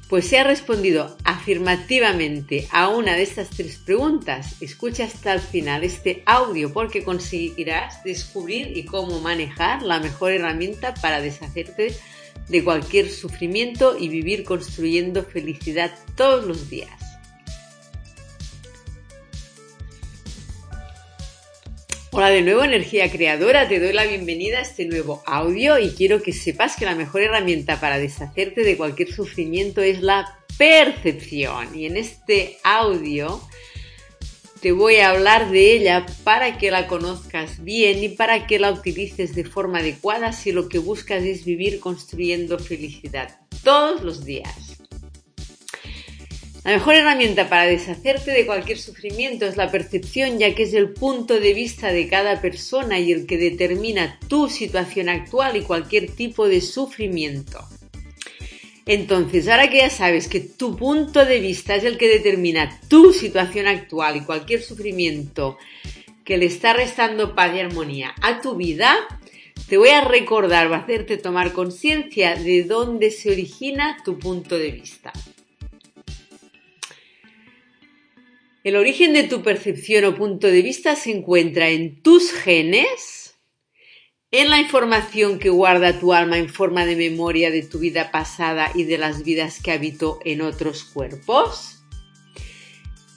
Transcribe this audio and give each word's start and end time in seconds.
Pues 0.09 0.25
si 0.25 0.37
has 0.37 0.47
respondido 0.47 1.15
afirmativamente 1.23 2.67
a 2.71 2.89
una 2.89 3.15
de 3.15 3.21
estas 3.21 3.51
tres 3.51 3.77
preguntas, 3.77 4.55
escucha 4.59 5.03
hasta 5.03 5.33
el 5.33 5.39
final 5.39 5.83
este 5.83 6.23
audio 6.25 6.73
porque 6.73 7.03
conseguirás 7.03 8.03
descubrir 8.03 8.75
y 8.75 8.85
cómo 8.85 9.19
manejar 9.19 9.83
la 9.83 9.99
mejor 9.99 10.31
herramienta 10.31 10.95
para 10.95 11.21
deshacerte 11.21 11.93
de 12.47 12.63
cualquier 12.63 13.07
sufrimiento 13.11 13.95
y 13.99 14.09
vivir 14.09 14.43
construyendo 14.45 15.21
felicidad 15.21 15.91
todos 16.15 16.43
los 16.43 16.71
días. 16.71 17.08
Hola 22.11 22.31
de 22.31 22.41
nuevo, 22.41 22.63
energía 22.63 23.11
creadora, 23.11 23.67
te 23.67 23.79
doy 23.79 23.93
la 23.93 24.03
bienvenida 24.03 24.57
a 24.57 24.61
este 24.63 24.85
nuevo 24.85 25.21
audio 25.27 25.77
y 25.77 25.91
quiero 25.91 26.23
que 26.23 26.33
sepas 26.33 26.75
que 26.75 26.85
la 26.85 26.95
mejor 26.95 27.21
herramienta 27.21 27.79
para 27.79 27.99
deshacerte 27.99 28.63
de 28.63 28.77
cualquier 28.77 29.13
sufrimiento 29.13 29.81
es 29.81 30.01
la 30.01 30.39
percepción. 30.57 31.77
Y 31.77 31.85
en 31.85 31.97
este 31.97 32.57
audio 32.63 33.39
te 34.59 34.71
voy 34.71 34.95
a 34.95 35.11
hablar 35.11 35.51
de 35.51 35.73
ella 35.73 36.07
para 36.23 36.57
que 36.57 36.71
la 36.71 36.87
conozcas 36.87 37.63
bien 37.63 38.03
y 38.03 38.09
para 38.09 38.47
que 38.47 38.57
la 38.57 38.71
utilices 38.71 39.35
de 39.35 39.45
forma 39.45 39.77
adecuada 39.77 40.33
si 40.33 40.51
lo 40.51 40.67
que 40.67 40.79
buscas 40.79 41.23
es 41.23 41.45
vivir 41.45 41.79
construyendo 41.79 42.57
felicidad 42.57 43.39
todos 43.63 44.01
los 44.01 44.25
días. 44.25 44.68
La 46.65 46.71
mejor 46.71 46.95
herramienta 46.95 47.47
para 47.47 47.65
deshacerte 47.65 48.31
de 48.31 48.45
cualquier 48.45 48.77
sufrimiento 48.77 49.45
es 49.45 49.55
la 49.55 49.71
percepción, 49.71 50.39
ya 50.39 50.53
que 50.53 50.63
es 50.63 50.73
el 50.73 50.89
punto 50.89 51.39
de 51.39 51.53
vista 51.53 51.93
de 51.93 52.09
cada 52.09 52.41
persona 52.41 52.99
y 52.99 53.13
el 53.13 53.25
que 53.25 53.37
determina 53.37 54.19
tu 54.27 54.49
situación 54.49 55.07
actual 55.07 55.55
y 55.55 55.61
cualquier 55.61 56.11
tipo 56.11 56.49
de 56.49 56.59
sufrimiento. 56.59 57.65
Entonces, 58.85 59.47
ahora 59.47 59.69
que 59.69 59.77
ya 59.77 59.89
sabes 59.89 60.27
que 60.27 60.41
tu 60.41 60.75
punto 60.75 61.23
de 61.23 61.39
vista 61.39 61.75
es 61.75 61.85
el 61.85 61.97
que 61.97 62.09
determina 62.09 62.81
tu 62.89 63.13
situación 63.13 63.67
actual 63.67 64.17
y 64.17 64.21
cualquier 64.21 64.61
sufrimiento 64.61 65.57
que 66.25 66.37
le 66.37 66.47
está 66.47 66.73
restando 66.73 67.35
paz 67.35 67.55
y 67.55 67.59
armonía 67.59 68.13
a 68.21 68.41
tu 68.41 68.55
vida, 68.55 68.97
te 69.69 69.77
voy 69.77 69.89
a 69.89 70.01
recordar, 70.01 70.73
a 70.73 70.77
hacerte 70.77 71.17
tomar 71.17 71.53
conciencia 71.53 72.35
de 72.35 72.63
dónde 72.63 73.11
se 73.11 73.31
origina 73.31 73.97
tu 74.03 74.19
punto 74.19 74.57
de 74.57 74.71
vista. 74.71 75.13
El 78.61 78.75
origen 78.75 79.13
de 79.13 79.23
tu 79.23 79.41
percepción 79.41 80.03
o 80.03 80.15
punto 80.15 80.47
de 80.47 80.61
vista 80.61 80.97
se 80.97 81.11
encuentra 81.11 81.69
en 81.69 82.01
tus 82.01 82.33
genes, 82.33 83.39
en 84.31 84.49
la 84.49 84.59
información 84.59 85.39
que 85.39 85.49
guarda 85.49 85.97
tu 85.97 86.13
alma 86.13 86.37
en 86.37 86.49
forma 86.49 86.85
de 86.85 86.97
memoria 86.97 87.51
de 87.51 87.63
tu 87.63 87.79
vida 87.79 88.11
pasada 88.11 88.69
y 88.75 88.83
de 88.83 88.97
las 88.97 89.23
vidas 89.23 89.61
que 89.63 89.71
habitó 89.71 90.19
en 90.25 90.41
otros 90.41 90.83
cuerpos, 90.83 91.79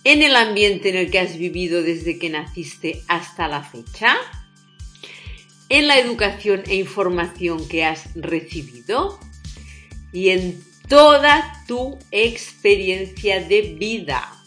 en 0.05 0.23
el 0.23 0.37
ambiente 0.37 0.91
en 0.91 0.97
el 0.97 1.11
que 1.11 1.19
has 1.19 1.37
vivido 1.37 1.83
desde 1.83 2.21
que 2.21 2.31
naciste 2.31 3.03
hasta 3.09 3.49
la 3.49 3.65
fecha, 3.65 4.17
en 5.69 5.89
la 5.89 5.99
educación 5.99 6.63
e 6.69 6.77
información 6.77 7.67
que 7.69 7.85
has 7.85 8.15
recibido 8.15 9.19
y 10.13 10.29
en 10.29 10.63
toda 10.89 11.65
tu 11.67 11.99
experiencia 12.13 13.41
de 13.41 13.63
vida. 13.63 14.42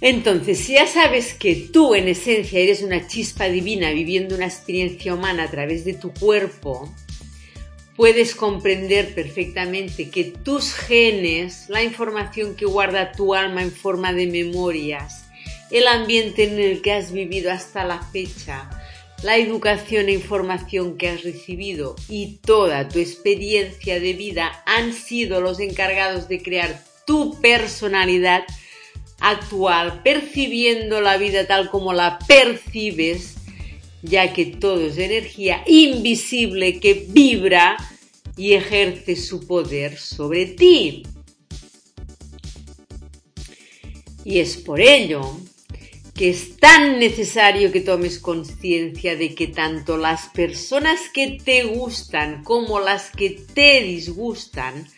Entonces, 0.00 0.58
si 0.58 0.74
ya 0.74 0.86
sabes 0.86 1.34
que 1.34 1.56
tú 1.56 1.94
en 1.94 2.06
esencia 2.06 2.60
eres 2.60 2.82
una 2.82 3.08
chispa 3.08 3.46
divina 3.46 3.90
viviendo 3.90 4.36
una 4.36 4.46
experiencia 4.46 5.12
humana 5.12 5.44
a 5.44 5.50
través 5.50 5.84
de 5.84 5.94
tu 5.94 6.12
cuerpo, 6.14 6.94
puedes 7.96 8.36
comprender 8.36 9.12
perfectamente 9.12 10.08
que 10.08 10.22
tus 10.22 10.72
genes, 10.72 11.68
la 11.68 11.82
información 11.82 12.54
que 12.54 12.64
guarda 12.64 13.10
tu 13.10 13.34
alma 13.34 13.62
en 13.62 13.72
forma 13.72 14.12
de 14.12 14.28
memorias, 14.28 15.24
el 15.72 15.88
ambiente 15.88 16.44
en 16.44 16.60
el 16.60 16.80
que 16.80 16.92
has 16.92 17.10
vivido 17.10 17.50
hasta 17.50 17.84
la 17.84 18.00
fecha, 18.00 18.70
la 19.24 19.36
educación 19.36 20.08
e 20.08 20.12
información 20.12 20.96
que 20.96 21.08
has 21.08 21.24
recibido 21.24 21.96
y 22.08 22.36
toda 22.36 22.88
tu 22.88 23.00
experiencia 23.00 23.98
de 23.98 24.12
vida 24.12 24.62
han 24.64 24.92
sido 24.92 25.40
los 25.40 25.58
encargados 25.58 26.28
de 26.28 26.40
crear 26.40 26.80
tu 27.04 27.40
personalidad 27.40 28.44
actual, 29.20 30.02
percibiendo 30.02 31.00
la 31.00 31.16
vida 31.16 31.46
tal 31.46 31.70
como 31.70 31.92
la 31.92 32.18
percibes, 32.18 33.36
ya 34.02 34.32
que 34.32 34.46
todo 34.46 34.86
es 34.86 34.98
energía 34.98 35.62
invisible 35.66 36.78
que 36.80 37.06
vibra 37.08 37.76
y 38.36 38.52
ejerce 38.52 39.16
su 39.16 39.46
poder 39.46 39.98
sobre 39.98 40.46
ti. 40.46 41.02
Y 44.24 44.38
es 44.38 44.56
por 44.56 44.80
ello 44.80 45.38
que 46.14 46.30
es 46.30 46.56
tan 46.56 46.98
necesario 46.98 47.70
que 47.70 47.80
tomes 47.80 48.18
conciencia 48.18 49.14
de 49.14 49.36
que 49.36 49.46
tanto 49.46 49.96
las 49.96 50.26
personas 50.30 51.00
que 51.14 51.38
te 51.44 51.62
gustan 51.62 52.42
como 52.42 52.80
las 52.80 53.10
que 53.10 53.30
te 53.30 53.82
disgustan 53.82 54.88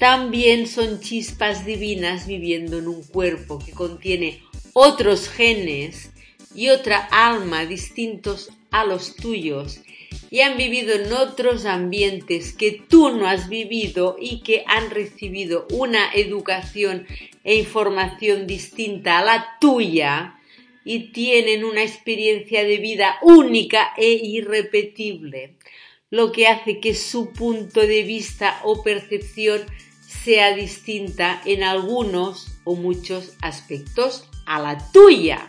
también 0.00 0.66
son 0.66 1.00
chispas 1.00 1.66
divinas 1.66 2.26
viviendo 2.26 2.78
en 2.78 2.88
un 2.88 3.02
cuerpo 3.02 3.58
que 3.58 3.72
contiene 3.72 4.42
otros 4.72 5.28
genes 5.28 6.10
y 6.54 6.70
otra 6.70 7.06
alma 7.12 7.66
distintos 7.66 8.48
a 8.70 8.86
los 8.86 9.14
tuyos 9.14 9.82
y 10.30 10.40
han 10.40 10.56
vivido 10.56 10.94
en 10.94 11.12
otros 11.12 11.66
ambientes 11.66 12.54
que 12.54 12.80
tú 12.88 13.10
no 13.10 13.26
has 13.26 13.50
vivido 13.50 14.16
y 14.18 14.40
que 14.40 14.64
han 14.66 14.88
recibido 14.88 15.66
una 15.70 16.10
educación 16.14 17.06
e 17.44 17.56
información 17.56 18.46
distinta 18.46 19.18
a 19.18 19.24
la 19.24 19.58
tuya 19.60 20.40
y 20.82 21.12
tienen 21.12 21.62
una 21.62 21.82
experiencia 21.82 22.64
de 22.64 22.78
vida 22.78 23.18
única 23.20 23.92
e 23.98 24.12
irrepetible, 24.12 25.56
lo 26.08 26.32
que 26.32 26.46
hace 26.46 26.80
que 26.80 26.94
su 26.94 27.34
punto 27.34 27.80
de 27.80 28.02
vista 28.02 28.62
o 28.64 28.82
percepción 28.82 29.60
sea 30.10 30.54
distinta 30.54 31.40
en 31.44 31.62
algunos 31.62 32.48
o 32.64 32.74
muchos 32.74 33.32
aspectos 33.40 34.28
a 34.44 34.60
la 34.60 34.90
tuya. 34.92 35.46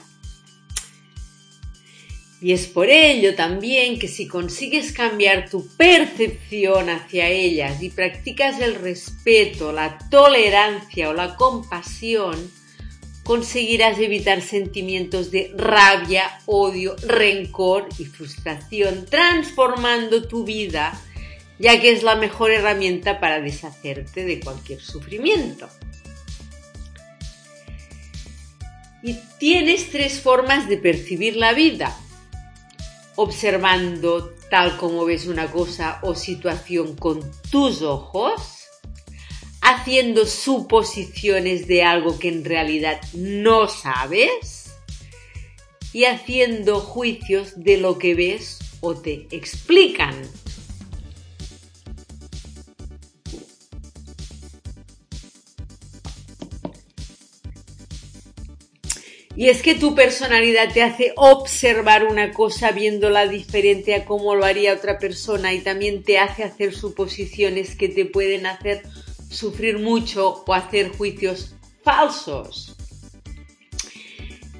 Y 2.40 2.54
es 2.54 2.68
por 2.68 2.90
ello 2.90 3.36
también 3.36 4.00
que 4.00 4.08
si 4.08 4.28
consigues 4.28 4.92
cambiar 4.94 5.50
tu 5.50 5.68
percepción 5.78 6.90
hacia 6.90 7.28
ellas 7.28 7.82
y 7.84 7.90
practicas 7.90 8.60
el 8.60 8.76
respeto, 8.76 9.72
la 9.72 9.98
tolerancia 10.10 11.10
o 11.10 11.14
la 11.14 11.36
compasión, 11.36 12.52
conseguirás 13.24 14.00
evitar 14.00 14.42
sentimientos 14.42 15.30
de 15.30 15.54
rabia, 15.56 16.40
odio, 16.46 16.96
rencor 17.06 17.88
y 18.00 18.06
frustración, 18.06 19.06
transformando 19.06 20.28
tu 20.28 20.44
vida 20.44 21.00
ya 21.62 21.80
que 21.80 21.92
es 21.92 22.02
la 22.02 22.16
mejor 22.16 22.50
herramienta 22.52 23.20
para 23.20 23.40
deshacerte 23.40 24.26
de 24.26 24.40
cualquier 24.40 24.82
sufrimiento. 24.82 25.70
Y 29.04 29.20
tienes 29.38 29.92
tres 29.92 30.20
formas 30.20 30.68
de 30.68 30.78
percibir 30.78 31.36
la 31.36 31.54
vida. 31.54 31.96
Observando 33.16 34.34
tal 34.50 34.76
como 34.78 35.06
ves 35.06 35.28
una 35.28 35.52
cosa 35.52 36.00
o 36.02 36.16
situación 36.16 36.96
con 36.96 37.22
tus 37.52 37.84
ojos, 37.84 38.42
haciendo 39.62 40.26
suposiciones 40.26 41.68
de 41.68 41.84
algo 41.84 42.18
que 42.18 42.30
en 42.30 42.44
realidad 42.44 43.00
no 43.14 43.68
sabes 43.68 44.74
y 45.94 46.06
haciendo 46.06 46.80
juicios 46.80 47.54
de 47.56 47.78
lo 47.78 48.00
que 48.00 48.16
ves 48.16 48.60
o 48.82 48.96
te 48.96 49.28
explican. 49.30 50.16
Y 59.42 59.50
es 59.50 59.64
que 59.64 59.74
tu 59.74 59.96
personalidad 59.96 60.72
te 60.72 60.84
hace 60.84 61.14
observar 61.16 62.06
una 62.06 62.32
cosa 62.32 62.70
viéndola 62.70 63.28
diferente 63.28 63.96
a 63.96 64.06
cómo 64.06 64.36
lo 64.36 64.46
haría 64.46 64.72
otra 64.72 65.00
persona 65.00 65.52
y 65.52 65.62
también 65.62 66.04
te 66.04 66.20
hace 66.20 66.44
hacer 66.44 66.76
suposiciones 66.76 67.76
que 67.76 67.90
te 67.90 68.06
pueden 68.06 68.46
hacer 68.46 68.84
sufrir 69.32 69.80
mucho 69.80 70.44
o 70.46 70.54
hacer 70.54 70.90
juicios 70.90 71.56
falsos. 71.84 72.76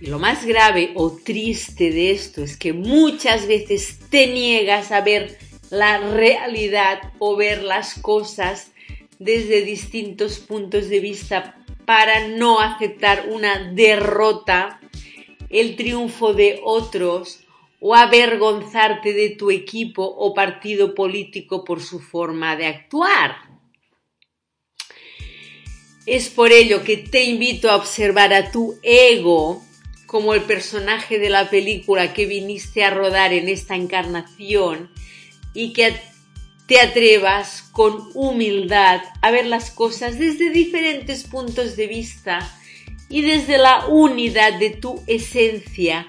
Y 0.02 0.08
lo 0.08 0.18
más 0.18 0.48
grave 0.48 0.94
o 0.96 1.12
triste 1.12 1.92
de 1.92 2.10
esto 2.10 2.42
es 2.42 2.58
que 2.58 2.74
muchas 2.74 3.46
veces 3.46 4.00
te 4.10 4.26
niegas 4.26 4.92
a 4.92 5.02
ver 5.02 5.38
la 5.70 6.00
realidad 6.00 7.02
o 7.20 7.36
ver 7.36 7.62
las 7.62 8.00
cosas 8.00 8.72
desde 9.20 9.62
distintos 9.62 10.40
puntos 10.40 10.90
de 10.90 11.02
vista 11.02 11.61
para 11.92 12.26
no 12.26 12.62
aceptar 12.62 13.26
una 13.28 13.70
derrota, 13.74 14.80
el 15.50 15.76
triunfo 15.76 16.34
de 16.34 16.62
otros 16.64 17.42
o 17.82 17.96
avergonzarte 17.96 19.12
de 19.12 19.32
tu 19.32 19.52
equipo 19.52 20.06
o 20.06 20.34
partido 20.34 20.96
político 20.96 21.66
por 21.66 21.82
su 21.82 22.00
forma 22.00 22.56
de 22.56 22.68
actuar. 22.68 23.36
Es 26.06 26.30
por 26.30 26.54
ello 26.54 26.86
que 26.86 26.96
te 26.96 27.26
invito 27.26 27.70
a 27.70 27.76
observar 27.76 28.34
a 28.34 28.52
tu 28.52 28.80
ego 28.84 29.62
como 30.06 30.34
el 30.34 30.44
personaje 30.44 31.20
de 31.20 31.30
la 31.30 31.50
película 31.50 32.14
que 32.14 32.26
viniste 32.26 32.86
a 32.86 32.90
rodar 32.90 33.34
en 33.34 33.50
esta 33.50 33.76
encarnación 33.76 34.90
y 35.54 35.74
que 35.74 36.00
te 36.72 36.80
atrevas 36.80 37.64
con 37.74 38.12
humildad 38.14 39.02
a 39.22 39.30
ver 39.30 39.46
las 39.46 39.72
cosas 39.72 40.18
desde 40.18 40.52
diferentes 40.52 41.26
puntos 41.26 41.76
de 41.76 41.86
vista 41.86 42.50
y 43.10 43.24
desde 43.24 43.58
la 43.58 43.88
unidad 43.88 44.58
de 44.58 44.70
tu 44.70 45.04
esencia 45.06 46.08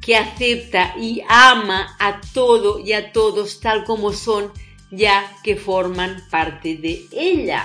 que 0.00 0.16
acepta 0.16 0.96
y 0.98 1.22
ama 1.28 1.96
a 2.00 2.20
todo 2.34 2.80
y 2.80 2.94
a 2.94 3.12
todos 3.12 3.60
tal 3.60 3.84
como 3.84 4.12
son 4.12 4.50
ya 4.90 5.32
que 5.44 5.54
forman 5.54 6.24
parte 6.32 6.74
de 6.74 7.04
ella. 7.12 7.64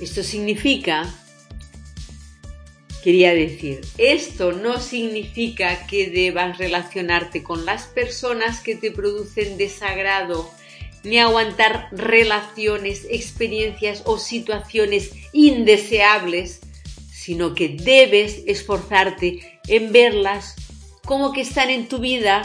Esto 0.00 0.22
significa 0.22 1.12
Quería 3.06 3.34
decir, 3.34 3.82
esto 3.98 4.50
no 4.50 4.80
significa 4.80 5.86
que 5.86 6.10
debas 6.10 6.58
relacionarte 6.58 7.44
con 7.44 7.64
las 7.64 7.84
personas 7.84 8.58
que 8.58 8.74
te 8.74 8.90
producen 8.90 9.56
desagrado, 9.56 10.50
ni 11.04 11.20
aguantar 11.20 11.86
relaciones, 11.92 13.06
experiencias 13.08 14.02
o 14.06 14.18
situaciones 14.18 15.12
indeseables, 15.32 16.58
sino 17.12 17.54
que 17.54 17.68
debes 17.68 18.42
esforzarte 18.48 19.60
en 19.68 19.92
verlas 19.92 20.56
como 21.04 21.32
que 21.32 21.42
están 21.42 21.70
en 21.70 21.86
tu 21.86 22.00
vida 22.00 22.42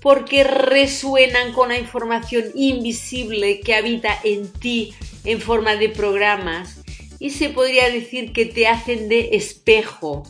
porque 0.00 0.44
resuenan 0.44 1.52
con 1.52 1.70
la 1.70 1.80
información 1.80 2.44
invisible 2.54 3.58
que 3.58 3.74
habita 3.74 4.16
en 4.22 4.52
ti 4.52 4.94
en 5.24 5.40
forma 5.40 5.74
de 5.74 5.88
programas 5.88 6.85
y 7.26 7.30
se 7.30 7.50
podría 7.50 7.90
decir 7.90 8.32
que 8.32 8.46
te 8.46 8.68
hacen 8.68 9.08
de 9.08 9.30
espejo 9.32 10.22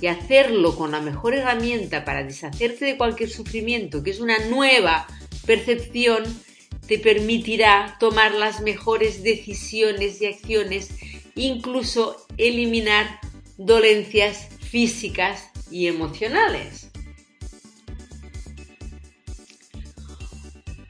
y 0.00 0.06
hacerlo 0.06 0.74
con 0.74 0.92
la 0.92 1.02
mejor 1.02 1.34
herramienta 1.34 2.06
para 2.06 2.24
deshacerte 2.24 2.86
de 2.86 2.96
cualquier 2.96 3.28
sufrimiento, 3.28 4.02
que 4.02 4.10
es 4.10 4.20
una 4.20 4.38
nueva 4.46 5.06
percepción, 5.44 6.24
te 6.86 6.98
permitirá 6.98 7.98
tomar 8.00 8.32
las 8.32 8.62
mejores 8.62 9.22
decisiones 9.22 10.22
y 10.22 10.26
acciones, 10.26 10.88
incluso 11.34 12.16
eliminar 12.38 13.20
dolencias 13.58 14.48
físicas 14.60 15.50
y 15.70 15.88
emocionales. 15.88 16.90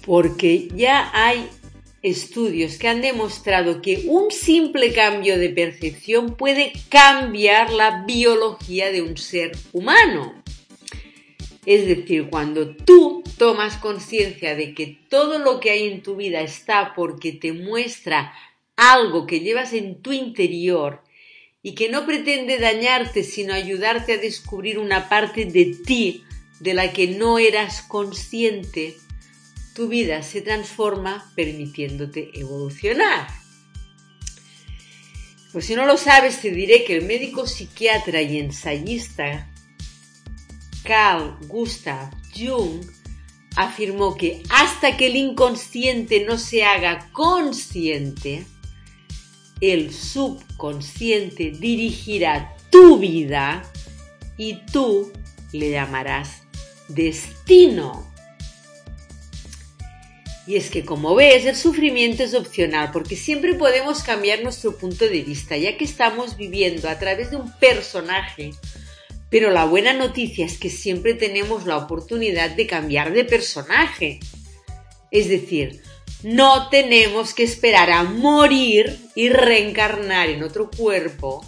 Porque 0.06 0.68
ya 0.76 1.10
hay 1.12 1.48
estudios 2.02 2.78
que 2.78 2.88
han 2.88 3.02
demostrado 3.02 3.82
que 3.82 4.04
un 4.06 4.30
simple 4.30 4.92
cambio 4.92 5.38
de 5.38 5.50
percepción 5.50 6.36
puede 6.36 6.72
cambiar 6.88 7.72
la 7.72 8.04
biología 8.06 8.90
de 8.90 9.02
un 9.02 9.16
ser 9.16 9.52
humano. 9.72 10.42
Es 11.66 11.86
decir, 11.86 12.28
cuando 12.30 12.74
tú 12.74 13.22
tomas 13.36 13.76
conciencia 13.76 14.54
de 14.54 14.74
que 14.74 14.98
todo 15.08 15.38
lo 15.38 15.60
que 15.60 15.70
hay 15.70 15.88
en 15.88 16.02
tu 16.02 16.16
vida 16.16 16.40
está 16.40 16.94
porque 16.94 17.32
te 17.32 17.52
muestra 17.52 18.32
algo 18.76 19.26
que 19.26 19.40
llevas 19.40 19.74
en 19.74 20.00
tu 20.00 20.12
interior 20.12 21.02
y 21.62 21.74
que 21.74 21.90
no 21.90 22.06
pretende 22.06 22.58
dañarte 22.58 23.22
sino 23.22 23.52
ayudarte 23.52 24.14
a 24.14 24.18
descubrir 24.18 24.78
una 24.78 25.10
parte 25.10 25.44
de 25.44 25.76
ti 25.84 26.24
de 26.60 26.74
la 26.74 26.92
que 26.92 27.08
no 27.08 27.38
eras 27.38 27.82
consciente, 27.82 28.96
tu 29.80 29.88
vida 29.88 30.22
se 30.22 30.42
transforma 30.42 31.32
permitiéndote 31.34 32.38
evolucionar. 32.38 33.26
Pues 35.52 35.64
si 35.64 35.74
no 35.74 35.86
lo 35.86 35.96
sabes, 35.96 36.42
te 36.42 36.50
diré 36.50 36.84
que 36.84 36.98
el 36.98 37.06
médico 37.06 37.46
psiquiatra 37.46 38.20
y 38.20 38.38
ensayista 38.40 39.50
Carl 40.84 41.38
Gustav 41.46 42.10
Jung 42.36 42.84
afirmó 43.56 44.18
que 44.18 44.42
hasta 44.50 44.98
que 44.98 45.06
el 45.06 45.16
inconsciente 45.16 46.26
no 46.26 46.36
se 46.36 46.62
haga 46.62 47.08
consciente, 47.12 48.44
el 49.62 49.94
subconsciente 49.94 51.52
dirigirá 51.52 52.54
tu 52.68 52.98
vida 52.98 53.62
y 54.36 54.58
tú 54.66 55.10
le 55.52 55.70
llamarás 55.70 56.42
destino. 56.88 58.09
Y 60.50 60.56
es 60.56 60.68
que, 60.68 60.84
como 60.84 61.14
ves, 61.14 61.46
el 61.46 61.54
sufrimiento 61.54 62.24
es 62.24 62.34
opcional 62.34 62.90
porque 62.92 63.14
siempre 63.14 63.54
podemos 63.54 64.02
cambiar 64.02 64.42
nuestro 64.42 64.76
punto 64.76 65.04
de 65.04 65.22
vista, 65.22 65.56
ya 65.56 65.76
que 65.76 65.84
estamos 65.84 66.36
viviendo 66.36 66.88
a 66.88 66.98
través 66.98 67.30
de 67.30 67.36
un 67.36 67.56
personaje. 67.60 68.50
Pero 69.30 69.52
la 69.52 69.64
buena 69.64 69.92
noticia 69.92 70.44
es 70.44 70.58
que 70.58 70.68
siempre 70.68 71.14
tenemos 71.14 71.66
la 71.66 71.76
oportunidad 71.76 72.50
de 72.50 72.66
cambiar 72.66 73.12
de 73.12 73.24
personaje. 73.24 74.18
Es 75.12 75.28
decir, 75.28 75.82
no 76.24 76.68
tenemos 76.68 77.32
que 77.32 77.44
esperar 77.44 77.92
a 77.92 78.02
morir 78.02 78.98
y 79.14 79.28
reencarnar 79.28 80.30
en 80.30 80.42
otro 80.42 80.68
cuerpo 80.68 81.46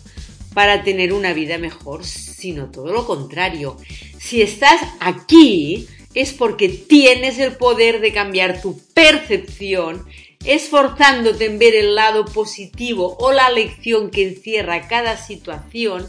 para 0.54 0.84
tener 0.84 1.12
una 1.12 1.32
vida 1.32 1.58
mejor, 1.58 2.04
sino 2.04 2.70
todo 2.70 2.92
lo 2.92 3.04
contrario. 3.04 3.76
Si 4.20 4.42
estás 4.42 4.80
aquí, 5.00 5.88
es 6.14 6.32
porque 6.32 6.68
tienes 6.68 7.38
el 7.38 7.56
poder 7.56 8.00
de 8.00 8.12
cambiar 8.12 8.60
tu 8.60 8.78
percepción, 8.94 10.06
esforzándote 10.44 11.46
en 11.46 11.58
ver 11.58 11.74
el 11.74 11.94
lado 11.94 12.24
positivo 12.24 13.16
o 13.18 13.32
la 13.32 13.50
lección 13.50 14.10
que 14.10 14.28
encierra 14.28 14.88
cada 14.88 15.16
situación 15.16 16.08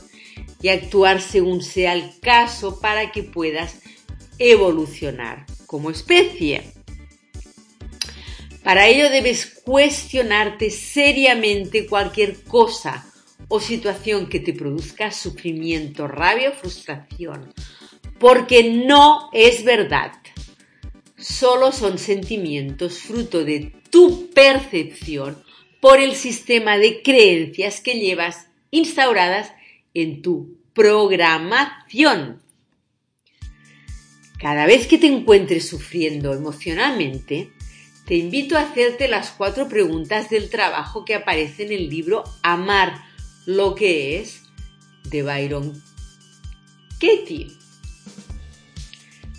y 0.61 0.69
actuar 0.69 1.21
según 1.21 1.61
sea 1.61 1.93
el 1.93 2.11
caso 2.21 2.79
para 2.79 3.11
que 3.11 3.23
puedas 3.23 3.79
evolucionar 4.39 5.45
como 5.67 5.89
especie. 5.89 6.63
Para 8.63 8.87
ello 8.87 9.09
debes 9.09 9.45
cuestionarte 9.63 10.69
seriamente 10.69 11.85
cualquier 11.85 12.43
cosa 12.43 13.05
o 13.49 13.59
situación 13.59 14.27
que 14.29 14.39
te 14.39 14.53
produzca 14.53 15.11
sufrimiento, 15.11 16.07
rabia 16.07 16.49
o 16.49 16.53
frustración 16.53 17.53
porque 18.23 18.63
no 18.71 19.29
es 19.33 19.65
verdad. 19.65 20.13
Solo 21.17 21.73
son 21.73 21.97
sentimientos 21.97 22.99
fruto 22.99 23.43
de 23.43 23.73
tu 23.89 24.29
percepción 24.29 25.43
por 25.81 25.99
el 25.99 26.15
sistema 26.15 26.77
de 26.77 27.01
creencias 27.01 27.81
que 27.81 27.99
llevas 27.99 28.47
instauradas 28.71 29.51
en 29.93 30.21
tu 30.21 30.57
programación. 30.73 32.41
Cada 34.39 34.67
vez 34.67 34.87
que 34.87 34.97
te 34.97 35.07
encuentres 35.07 35.67
sufriendo 35.67 36.31
emocionalmente, 36.33 37.51
te 38.05 38.15
invito 38.15 38.57
a 38.57 38.61
hacerte 38.61 39.09
las 39.09 39.31
cuatro 39.31 39.67
preguntas 39.67 40.29
del 40.29 40.49
trabajo 40.49 41.03
que 41.03 41.15
aparece 41.15 41.63
en 41.63 41.73
el 41.73 41.89
libro 41.89 42.23
Amar 42.41 43.03
lo 43.45 43.75
que 43.75 44.21
es 44.21 44.43
de 45.09 45.23
Byron 45.23 45.83
Katie. 47.01 47.62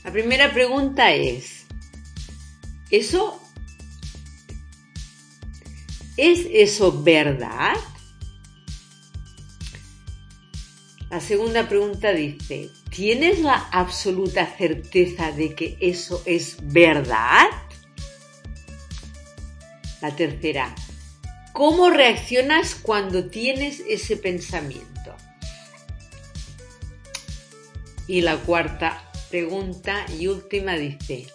La 0.05 0.13
primera 0.13 0.53
pregunta 0.53 1.15
es, 1.15 1.65
¿eso 2.91 3.41
es 6.19 6.47
eso 6.51 7.03
verdad? 7.03 7.73
La 11.09 11.21
segunda 11.21 11.67
pregunta 11.71 12.13
dice, 12.13 12.69
¿tienes 12.91 13.41
la 13.41 13.55
absoluta 13.73 14.47
certeza 14.47 15.33
de 15.33 15.55
que 15.55 15.79
eso 15.81 16.23
es 16.27 16.59
verdad? 16.61 17.47
La 20.03 20.15
tercera, 20.15 20.75
¿cómo 21.55 21.89
reaccionas 21.89 22.75
cuando 22.75 23.31
tienes 23.31 23.81
ese 23.89 24.19
pensamiento? 24.19 25.17
Y 28.07 28.21
la 28.21 28.37
cuarta 28.37 29.11
pregunta 29.35 30.07
y 30.17 30.29
última 30.29 30.77
dice, 30.77 31.27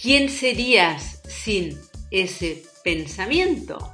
¿quién 0.00 0.28
serías 0.28 1.20
sin 1.28 1.76
ese 2.12 2.62
pensamiento? 2.84 3.92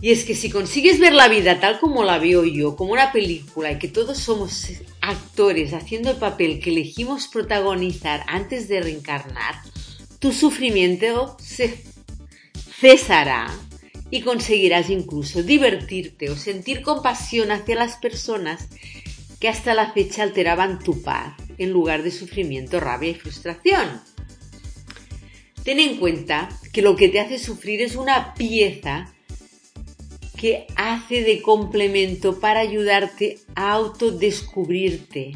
Y 0.00 0.10
es 0.10 0.24
que 0.24 0.34
si 0.34 0.50
consigues 0.50 0.98
ver 0.98 1.12
la 1.12 1.28
vida 1.28 1.60
tal 1.60 1.78
como 1.78 2.02
la 2.02 2.18
veo 2.18 2.44
yo, 2.44 2.74
como 2.74 2.92
una 2.92 3.12
película, 3.12 3.70
y 3.70 3.78
que 3.78 3.86
todos 3.86 4.18
somos 4.18 4.66
actores 5.00 5.74
haciendo 5.74 6.10
el 6.10 6.16
papel 6.16 6.58
que 6.58 6.70
elegimos 6.70 7.28
protagonizar 7.28 8.24
antes 8.26 8.66
de 8.66 8.80
reencarnar, 8.80 9.62
tu 10.18 10.32
sufrimiento 10.32 11.36
se 11.38 11.84
cesará 12.80 13.46
y 14.10 14.22
conseguirás 14.22 14.90
incluso 14.90 15.44
divertirte 15.44 16.30
o 16.30 16.36
sentir 16.36 16.82
compasión 16.82 17.52
hacia 17.52 17.76
las 17.76 17.94
personas 17.98 18.66
que 19.42 19.48
hasta 19.48 19.74
la 19.74 19.90
fecha 19.92 20.22
alteraban 20.22 20.78
tu 20.78 21.02
paz 21.02 21.34
en 21.58 21.72
lugar 21.72 22.04
de 22.04 22.12
sufrimiento, 22.12 22.78
rabia 22.78 23.10
y 23.10 23.14
frustración. 23.14 24.00
Ten 25.64 25.80
en 25.80 25.96
cuenta 25.96 26.48
que 26.72 26.80
lo 26.80 26.94
que 26.94 27.08
te 27.08 27.18
hace 27.18 27.40
sufrir 27.40 27.82
es 27.82 27.96
una 27.96 28.34
pieza 28.34 29.12
que 30.36 30.68
hace 30.76 31.22
de 31.22 31.42
complemento 31.42 32.38
para 32.38 32.60
ayudarte 32.60 33.40
a 33.56 33.72
autodescubrirte 33.72 35.32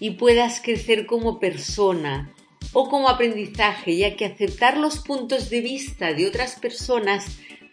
y 0.00 0.12
puedas 0.12 0.62
crecer 0.62 1.04
como 1.04 1.38
persona 1.38 2.34
o 2.72 2.88
como 2.88 3.10
aprendizaje, 3.10 3.94
ya 3.98 4.16
que 4.16 4.24
aceptar 4.24 4.78
los 4.78 5.00
puntos 5.00 5.50
de 5.50 5.60
vista 5.60 6.14
de 6.14 6.26
otras 6.26 6.58
personas 6.58 7.26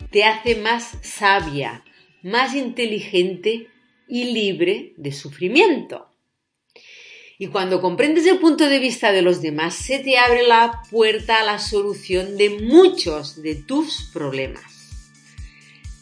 te 0.10 0.26
hace 0.26 0.56
más 0.56 0.98
sabia, 1.02 1.86
más 2.24 2.56
inteligente 2.56 3.70
y 4.12 4.26
libre 4.26 4.94
de 4.98 5.14
sufrimiento. 5.14 6.10
Y 7.40 7.48
cuando 7.48 7.82
comprendes 7.82 8.28
el 8.28 8.40
punto 8.40 8.68
de 8.68 8.78
vista 8.78 9.14
de 9.14 9.22
los 9.22 9.42
demás, 9.42 9.74
se 9.74 10.00
te 10.00 10.20
abre 10.20 10.46
la 10.46 10.84
puerta 10.92 11.40
a 11.40 11.44
la 11.44 11.58
solución 11.58 12.38
de 12.38 12.50
muchos 12.62 13.42
de 13.42 13.56
tus 13.56 14.12
problemas. 14.14 14.64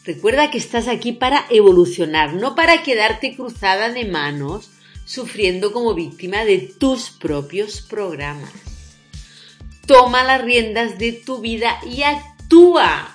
Recuerda 0.04 0.50
que 0.50 0.58
estás 0.58 0.88
aquí 0.88 1.12
para 1.12 1.46
evolucionar, 1.50 2.34
no 2.34 2.56
para 2.56 2.82
quedarte 2.82 3.36
cruzada 3.36 3.90
de 3.90 4.04
manos 4.04 4.70
sufriendo 5.04 5.72
como 5.72 5.94
víctima 5.94 6.44
de 6.44 6.58
tus 6.58 7.10
propios 7.10 7.80
programas. 7.80 8.52
Toma 9.86 10.24
las 10.24 10.42
riendas 10.42 10.98
de 10.98 11.12
tu 11.12 11.40
vida 11.40 11.78
y 11.86 12.02
actúa. 12.02 13.09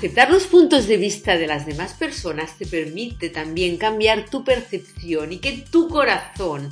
Aceptar 0.00 0.30
los 0.30 0.46
puntos 0.46 0.86
de 0.88 0.96
vista 0.96 1.36
de 1.36 1.46
las 1.46 1.66
demás 1.66 1.92
personas 1.92 2.56
te 2.56 2.66
permite 2.66 3.28
también 3.28 3.76
cambiar 3.76 4.30
tu 4.30 4.44
percepción 4.44 5.32
y 5.32 5.38
que 5.38 5.52
tu 5.70 5.88
corazón, 5.88 6.70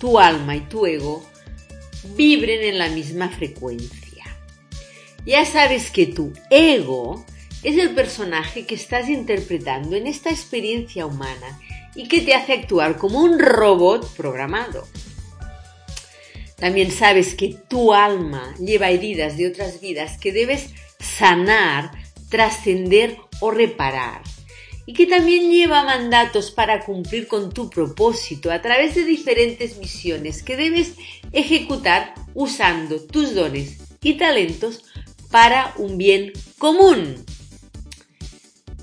tu 0.00 0.18
alma 0.18 0.54
y 0.54 0.60
tu 0.60 0.86
ego 0.86 1.28
vibren 2.16 2.62
en 2.62 2.78
la 2.78 2.88
misma 2.88 3.28
frecuencia 3.28 4.08
ya 5.28 5.44
sabes 5.44 5.90
que 5.90 6.06
tu 6.06 6.32
ego 6.48 7.26
es 7.62 7.76
el 7.76 7.90
personaje 7.90 8.64
que 8.64 8.74
estás 8.74 9.10
interpretando 9.10 9.94
en 9.94 10.06
esta 10.06 10.30
experiencia 10.30 11.04
humana 11.04 11.60
y 11.94 12.08
que 12.08 12.22
te 12.22 12.34
hace 12.34 12.54
actuar 12.54 12.96
como 12.96 13.20
un 13.20 13.38
robot 13.38 14.16
programado. 14.16 14.88
También 16.56 16.90
sabes 16.90 17.34
que 17.34 17.54
tu 17.68 17.92
alma 17.92 18.54
lleva 18.58 18.88
heridas 18.88 19.36
de 19.36 19.48
otras 19.48 19.82
vidas 19.82 20.16
que 20.18 20.32
debes 20.32 20.70
sanar, 20.98 21.90
trascender 22.28 23.16
o 23.40 23.50
reparar. 23.50 24.22
Y 24.86 24.94
que 24.94 25.06
también 25.06 25.50
lleva 25.50 25.84
mandatos 25.84 26.50
para 26.50 26.84
cumplir 26.84 27.28
con 27.28 27.52
tu 27.52 27.68
propósito 27.68 28.50
a 28.50 28.62
través 28.62 28.94
de 28.94 29.04
diferentes 29.04 29.76
misiones 29.76 30.42
que 30.42 30.56
debes 30.56 30.94
ejecutar 31.32 32.14
usando 32.34 33.00
tus 33.00 33.34
dones 33.34 33.78
y 34.02 34.14
talentos 34.14 34.84
para 35.30 35.74
un 35.76 35.98
bien 35.98 36.32
común. 36.56 37.24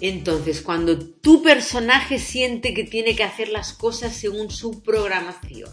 Entonces, 0.02 0.62
cuando 0.62 1.00
tu 1.00 1.42
personaje 1.42 2.20
siente 2.20 2.74
que 2.74 2.84
tiene 2.84 3.16
que 3.16 3.24
hacer 3.24 3.50
las 3.50 3.74
cosas 3.74 4.16
según 4.16 4.52
su 4.52 4.84
programación 4.84 5.72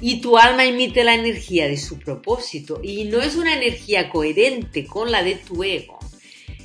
y 0.00 0.20
tu 0.20 0.36
alma 0.36 0.64
emite 0.64 1.04
la 1.04 1.14
energía 1.14 1.66
de 1.66 1.78
su 1.78 1.98
propósito 1.98 2.80
y 2.82 3.04
no 3.04 3.20
es 3.20 3.34
una 3.36 3.56
energía 3.56 4.10
coherente 4.10 4.84
con 4.84 5.10
la 5.10 5.22
de 5.22 5.36
tu 5.36 5.64
ego, 5.64 5.95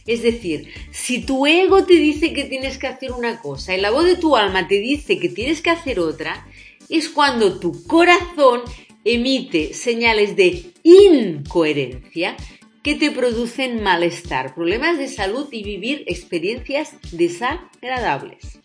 es 0.06 0.24
decir, 0.24 0.68
si 0.92 1.26
tu 1.26 1.46
ego 1.46 1.86
te 1.86 1.94
dice 1.94 2.34
que 2.34 2.46
tienes 2.46 2.78
que 2.78 2.88
hacer 2.88 3.12
una 3.12 3.40
cosa 3.40 3.76
y 3.76 3.82
la 3.82 3.92
voz 3.92 4.06
de 4.06 4.16
tu 4.16 4.36
alma 4.36 4.68
te 4.68 4.80
dice 4.80 5.20
que 5.20 5.30
tienes 5.30 5.62
que 5.62 5.70
hacer 5.70 6.00
otra, 6.00 6.48
es 6.90 7.10
cuando 7.10 7.60
tu 7.60 7.86
corazón 7.86 8.62
emite 9.06 9.74
señales 9.74 10.36
de 10.36 10.72
incoherencia 10.84 12.36
que 12.84 12.96
te 12.96 13.12
producen 13.12 13.84
malestar, 13.84 14.56
problemas 14.56 14.98
de 14.98 15.08
salud 15.08 15.48
y 15.52 15.64
vivir 15.64 16.04
experiencias 16.08 16.96
desagradables. 17.12 18.60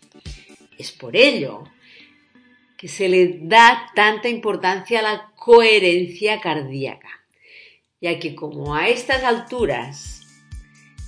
Es 0.77 0.91
por 0.91 1.15
ello 1.15 1.63
que 2.77 2.87
se 2.87 3.09
le 3.09 3.39
da 3.41 3.91
tanta 3.95 4.29
importancia 4.29 4.99
a 4.99 5.03
la 5.03 5.31
coherencia 5.35 6.41
cardíaca, 6.41 7.09
ya 8.01 8.19
que 8.19 8.35
como 8.35 8.75
a 8.75 8.89
estas 8.89 9.23
alturas 9.23 10.26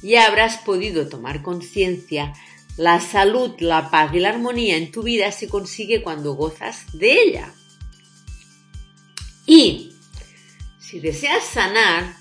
ya 0.02 0.26
habrás 0.26 0.58
podido 0.58 1.08
tomar 1.08 1.42
conciencia, 1.42 2.34
la 2.78 3.02
salud, 3.02 3.56
la 3.60 3.90
paz 3.90 4.14
y 4.14 4.20
la 4.20 4.30
armonía 4.30 4.78
en 4.78 4.92
tu 4.92 5.04
vida 5.04 5.32
se 5.32 5.50
consigue 5.50 6.02
cuando 6.02 6.34
gozas 6.34 6.86
de 6.94 7.22
ella. 7.22 7.54
Y 9.46 9.96
si 10.80 11.00
deseas 11.00 11.44
sanar, 11.44 12.16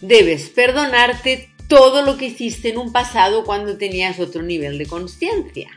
Debes 0.00 0.50
perdonarte 0.50 1.50
todo 1.68 2.02
lo 2.02 2.16
que 2.16 2.26
hiciste 2.26 2.68
en 2.68 2.78
un 2.78 2.92
pasado 2.92 3.44
cuando 3.44 3.78
tenías 3.78 4.20
otro 4.20 4.42
nivel 4.42 4.78
de 4.78 4.86
conciencia. 4.86 5.70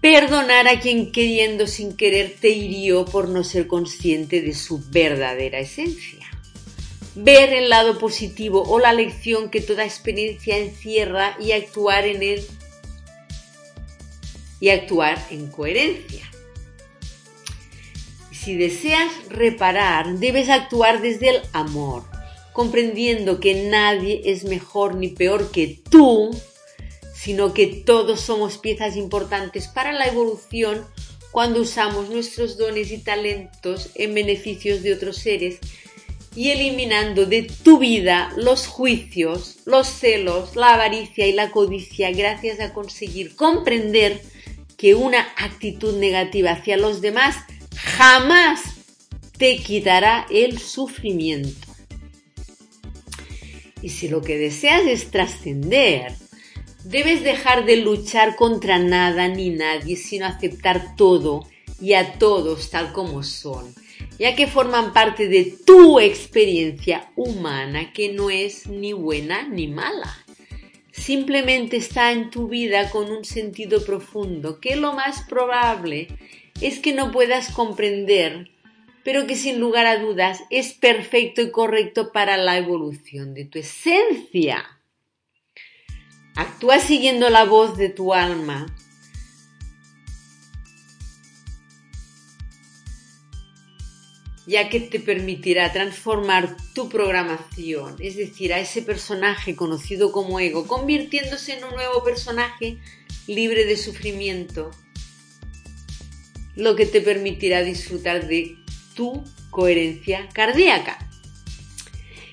Perdonar 0.00 0.68
a 0.68 0.78
quien 0.78 1.10
queriendo 1.10 1.66
sin 1.66 1.96
querer 1.96 2.36
te 2.40 2.50
hirió 2.50 3.04
por 3.06 3.28
no 3.28 3.44
ser 3.44 3.66
consciente 3.66 4.40
de 4.40 4.54
su 4.54 4.78
verdadera 4.90 5.58
esencia. 5.58 6.26
Ver 7.14 7.52
el 7.52 7.68
lado 7.68 7.98
positivo 7.98 8.62
o 8.62 8.78
la 8.78 8.92
lección 8.92 9.50
que 9.50 9.60
toda 9.60 9.84
experiencia 9.84 10.56
encierra 10.56 11.36
y 11.40 11.52
actuar 11.52 12.06
en 12.06 12.22
él 12.22 12.46
y 14.60 14.68
actuar 14.68 15.18
en 15.30 15.50
coherencia. 15.50 16.30
Si 18.30 18.56
deseas 18.56 19.10
reparar, 19.28 20.18
debes 20.18 20.48
actuar 20.48 21.02
desde 21.02 21.30
el 21.30 21.42
amor, 21.52 22.04
comprendiendo 22.52 23.40
que 23.40 23.68
nadie 23.68 24.22
es 24.24 24.44
mejor 24.44 24.94
ni 24.94 25.08
peor 25.08 25.50
que 25.50 25.80
tú, 25.90 26.30
sino 27.14 27.52
que 27.52 27.66
todos 27.66 28.20
somos 28.20 28.58
piezas 28.58 28.96
importantes 28.96 29.68
para 29.68 29.92
la 29.92 30.06
evolución 30.06 30.86
cuando 31.32 31.60
usamos 31.60 32.08
nuestros 32.08 32.56
dones 32.56 32.90
y 32.90 32.98
talentos 32.98 33.90
en 33.94 34.14
beneficios 34.14 34.82
de 34.82 34.94
otros 34.94 35.18
seres 35.18 35.58
y 36.34 36.50
eliminando 36.50 37.26
de 37.26 37.42
tu 37.42 37.78
vida 37.78 38.32
los 38.36 38.66
juicios, 38.66 39.58
los 39.64 39.88
celos, 39.88 40.56
la 40.56 40.74
avaricia 40.74 41.26
y 41.26 41.32
la 41.32 41.50
codicia 41.50 42.10
gracias 42.12 42.60
a 42.60 42.72
conseguir 42.72 43.34
comprender 43.34 44.22
que 44.76 44.94
una 44.94 45.20
actitud 45.36 45.98
negativa 45.98 46.52
hacia 46.52 46.76
los 46.76 47.00
demás 47.00 47.36
jamás 47.76 48.60
te 49.36 49.56
quitará 49.58 50.26
el 50.30 50.58
sufrimiento. 50.58 51.68
Y 53.82 53.88
si 53.88 54.08
lo 54.08 54.22
que 54.22 54.38
deseas 54.38 54.82
es 54.86 55.10
trascender, 55.10 56.14
debes 56.84 57.22
dejar 57.22 57.64
de 57.64 57.76
luchar 57.76 58.36
contra 58.36 58.78
nada 58.78 59.28
ni 59.28 59.50
nadie, 59.50 59.96
sino 59.96 60.26
aceptar 60.26 60.96
todo 60.96 61.46
y 61.80 61.94
a 61.94 62.18
todos 62.18 62.70
tal 62.70 62.92
como 62.92 63.22
son, 63.22 63.74
ya 64.20 64.36
que 64.36 64.46
forman 64.46 64.92
parte 64.92 65.28
de 65.28 65.44
tu 65.64 65.98
experiencia 65.98 67.10
humana 67.16 67.90
que 67.94 68.12
no 68.12 68.28
es 68.28 68.66
ni 68.66 68.92
buena 68.92 69.48
ni 69.48 69.66
mala. 69.66 70.14
Simplemente 70.92 71.78
está 71.78 72.12
en 72.12 72.28
tu 72.28 72.46
vida 72.46 72.90
con 72.90 73.10
un 73.10 73.24
sentido 73.24 73.82
profundo 73.82 74.60
que 74.60 74.76
lo 74.76 74.92
más 74.92 75.22
probable 75.22 76.08
es 76.60 76.80
que 76.80 76.92
no 76.92 77.10
puedas 77.10 77.50
comprender 77.50 78.50
pero 79.02 79.26
que 79.26 79.36
sin 79.36 79.58
lugar 79.58 79.86
a 79.86 79.98
dudas 79.98 80.42
es 80.50 80.74
perfecto 80.74 81.40
y 81.40 81.50
correcto 81.50 82.12
para 82.12 82.36
la 82.36 82.58
evolución 82.58 83.32
de 83.32 83.46
tu 83.46 83.58
esencia. 83.58 84.78
Actúa 86.36 86.78
siguiendo 86.78 87.30
la 87.30 87.44
voz 87.44 87.78
de 87.78 87.88
tu 87.88 88.12
alma. 88.12 88.66
Ya 94.50 94.68
que 94.68 94.80
te 94.80 94.98
permitirá 94.98 95.72
transformar 95.72 96.56
tu 96.74 96.88
programación, 96.88 97.94
es 98.00 98.16
decir, 98.16 98.52
a 98.52 98.58
ese 98.58 98.82
personaje 98.82 99.54
conocido 99.54 100.10
como 100.10 100.40
ego, 100.40 100.66
convirtiéndose 100.66 101.56
en 101.56 101.62
un 101.62 101.70
nuevo 101.70 102.02
personaje 102.02 102.78
libre 103.28 103.64
de 103.64 103.76
sufrimiento, 103.76 104.72
lo 106.56 106.74
que 106.74 106.84
te 106.84 107.00
permitirá 107.00 107.62
disfrutar 107.62 108.26
de 108.26 108.56
tu 108.96 109.22
coherencia 109.50 110.28
cardíaca. 110.32 110.98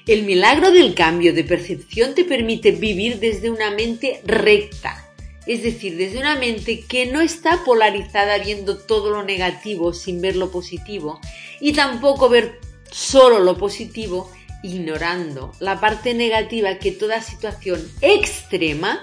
El 0.08 0.24
milagro 0.24 0.72
del 0.72 0.96
cambio 0.96 1.36
de 1.36 1.44
percepción 1.44 2.16
te 2.16 2.24
permite 2.24 2.72
vivir 2.72 3.20
desde 3.20 3.52
una 3.52 3.70
mente 3.70 4.22
recta, 4.26 5.07
es 5.48 5.64
decir, 5.64 5.98
desde 5.98 6.20
una 6.20 6.36
mente 6.36 6.82
que 6.82 7.06
no 7.06 7.22
está 7.22 7.64
polarizada 7.64 8.38
viendo 8.38 8.78
todo 8.78 9.10
lo 9.10 9.24
negativo 9.24 9.94
sin 9.94 10.22
ver 10.22 10.36
lo 10.36 10.52
positivo 10.52 11.20
y 11.62 11.74
tampoco 11.74 12.30
ver 12.30 12.60
solo 12.92 13.40
lo 13.40 13.58
positivo 13.58 14.32
ignorando 14.64 15.52
la 15.60 15.80
parte 15.80 16.14
negativa 16.14 16.80
que 16.80 16.92
toda 16.92 17.22
situación 17.22 17.82
extrema 18.02 19.00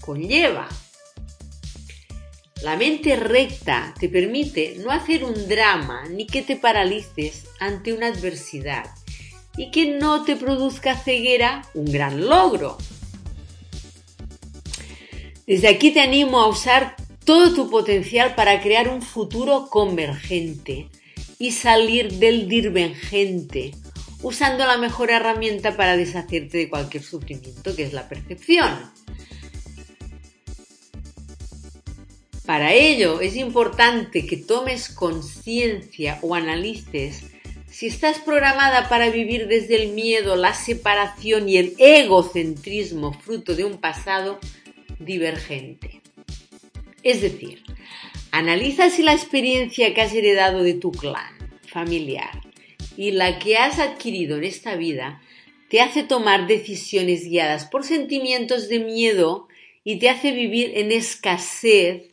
conlleva. 0.00 0.68
La 2.62 2.76
mente 2.76 3.16
recta 3.16 3.94
te 3.98 4.08
permite 4.08 4.76
no 4.78 4.90
hacer 4.90 5.24
un 5.24 5.48
drama 5.48 6.04
ni 6.08 6.26
que 6.26 6.42
te 6.42 6.56
paralices 6.56 7.44
ante 7.60 7.92
una 7.92 8.08
adversidad 8.08 8.84
y 9.56 9.70
que 9.70 9.98
no 9.98 10.24
te 10.24 10.36
produzca 10.36 10.96
ceguera 10.96 11.62
un 11.74 11.86
gran 11.86 12.26
logro. 12.26 12.78
Desde 15.46 15.68
aquí 15.68 15.90
te 15.90 16.00
animo 16.00 16.40
a 16.40 16.48
usar 16.48 16.96
todo 17.24 17.54
tu 17.54 17.70
potencial 17.70 18.34
para 18.34 18.62
crear 18.62 18.88
un 18.88 19.02
futuro 19.02 19.68
convergente 19.68 20.88
y 21.38 21.52
salir 21.52 22.14
del 22.14 22.48
divergente 22.48 23.72
usando 24.22 24.64
la 24.64 24.78
mejor 24.78 25.10
herramienta 25.10 25.76
para 25.76 25.98
deshacerte 25.98 26.56
de 26.56 26.70
cualquier 26.70 27.02
sufrimiento, 27.02 27.76
que 27.76 27.82
es 27.82 27.92
la 27.92 28.08
percepción. 28.08 28.90
Para 32.46 32.72
ello 32.72 33.20
es 33.20 33.36
importante 33.36 34.26
que 34.26 34.38
tomes 34.38 34.88
conciencia 34.88 36.18
o 36.22 36.34
analices 36.34 37.24
si 37.70 37.88
estás 37.88 38.18
programada 38.20 38.88
para 38.88 39.10
vivir 39.10 39.48
desde 39.48 39.82
el 39.82 39.92
miedo, 39.92 40.36
la 40.36 40.54
separación 40.54 41.48
y 41.48 41.56
el 41.56 41.74
egocentrismo 41.78 43.12
fruto 43.12 43.56
de 43.56 43.64
un 43.64 43.78
pasado 43.78 44.38
divergente. 45.04 46.00
Es 47.02 47.20
decir, 47.20 47.62
analiza 48.30 48.90
si 48.90 49.02
la 49.02 49.12
experiencia 49.12 49.92
que 49.94 50.00
has 50.00 50.12
heredado 50.14 50.62
de 50.62 50.74
tu 50.74 50.90
clan 50.90 51.34
familiar 51.66 52.40
y 52.96 53.10
la 53.10 53.38
que 53.38 53.56
has 53.56 53.78
adquirido 53.78 54.38
en 54.38 54.44
esta 54.44 54.76
vida 54.76 55.20
te 55.68 55.80
hace 55.80 56.02
tomar 56.02 56.46
decisiones 56.46 57.24
guiadas 57.24 57.66
por 57.66 57.84
sentimientos 57.84 58.68
de 58.68 58.78
miedo 58.78 59.48
y 59.82 59.98
te 59.98 60.08
hace 60.08 60.32
vivir 60.32 60.72
en 60.76 60.92
escasez, 60.92 62.04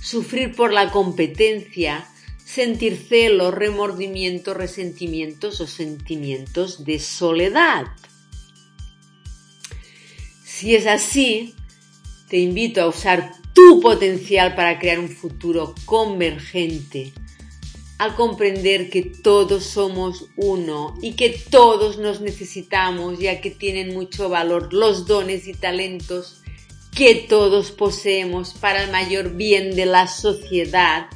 sufrir 0.00 0.54
por 0.54 0.72
la 0.72 0.90
competencia, 0.90 2.06
sentir 2.44 2.96
celos, 2.96 3.54
remordimientos, 3.54 4.56
resentimientos 4.56 5.60
o 5.60 5.66
sentimientos 5.66 6.84
de 6.84 6.98
soledad. 6.98 7.86
Si 10.44 10.74
es 10.74 10.86
así, 10.86 11.54
te 12.30 12.38
invito 12.38 12.80
a 12.80 12.86
usar 12.86 13.32
tu 13.52 13.80
potencial 13.80 14.54
para 14.54 14.78
crear 14.78 15.00
un 15.00 15.08
futuro 15.08 15.74
convergente, 15.84 17.12
al 17.98 18.14
comprender 18.14 18.88
que 18.88 19.02
todos 19.02 19.64
somos 19.64 20.26
uno 20.36 20.96
y 21.02 21.14
que 21.14 21.30
todos 21.50 21.98
nos 21.98 22.20
necesitamos, 22.20 23.18
ya 23.18 23.40
que 23.40 23.50
tienen 23.50 23.92
mucho 23.92 24.28
valor 24.28 24.72
los 24.72 25.06
dones 25.06 25.48
y 25.48 25.54
talentos 25.54 26.40
que 26.94 27.16
todos 27.16 27.72
poseemos 27.72 28.54
para 28.54 28.84
el 28.84 28.92
mayor 28.92 29.34
bien 29.34 29.74
de 29.74 29.86
la 29.86 30.06
sociedad. 30.06 31.08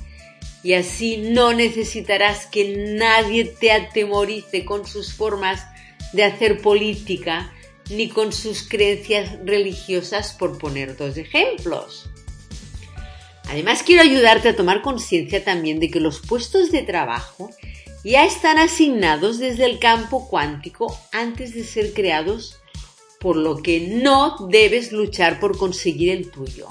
Y 0.64 0.72
así 0.72 1.18
no 1.18 1.52
necesitarás 1.52 2.46
que 2.46 2.94
nadie 2.98 3.44
te 3.44 3.70
atemorice 3.70 4.64
con 4.64 4.84
sus 4.84 5.12
formas 5.12 5.64
de 6.12 6.24
hacer 6.24 6.60
política, 6.60 7.52
ni 7.90 8.08
con 8.08 8.32
sus 8.32 8.62
creencias 8.66 9.38
religiosas, 9.44 10.32
por 10.32 10.58
poner 10.58 10.96
dos 10.96 11.16
ejemplos. 11.16 12.08
Además, 13.48 13.82
quiero 13.82 14.02
ayudarte 14.02 14.48
a 14.48 14.56
tomar 14.56 14.82
conciencia 14.82 15.44
también 15.44 15.78
de 15.78 15.90
que 15.90 16.00
los 16.00 16.20
puestos 16.20 16.70
de 16.70 16.82
trabajo 16.82 17.50
ya 18.02 18.24
están 18.24 18.58
asignados 18.58 19.38
desde 19.38 19.64
el 19.64 19.78
campo 19.78 20.28
cuántico 20.28 20.98
antes 21.12 21.54
de 21.54 21.64
ser 21.64 21.92
creados, 21.92 22.58
por 23.20 23.36
lo 23.36 23.62
que 23.62 23.80
no 23.80 24.48
debes 24.50 24.92
luchar 24.92 25.40
por 25.40 25.56
conseguir 25.56 26.10
el 26.10 26.30
tuyo, 26.30 26.68